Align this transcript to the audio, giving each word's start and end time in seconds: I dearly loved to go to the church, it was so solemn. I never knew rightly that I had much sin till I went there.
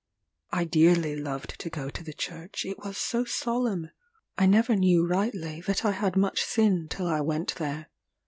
I 0.49 0.63
dearly 0.63 1.15
loved 1.15 1.59
to 1.59 1.69
go 1.69 1.91
to 1.91 2.03
the 2.03 2.11
church, 2.11 2.65
it 2.65 2.79
was 2.79 2.97
so 2.97 3.23
solemn. 3.23 3.91
I 4.35 4.47
never 4.47 4.75
knew 4.75 5.05
rightly 5.05 5.61
that 5.67 5.85
I 5.85 5.91
had 5.91 6.15
much 6.15 6.41
sin 6.41 6.87
till 6.89 7.05
I 7.05 7.21
went 7.21 7.53
there. 7.57 7.91